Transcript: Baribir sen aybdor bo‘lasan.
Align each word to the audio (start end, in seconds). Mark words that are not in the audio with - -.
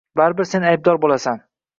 Baribir 0.19 0.47
sen 0.51 0.65
aybdor 0.69 0.97
bo‘lasan. 1.05 1.39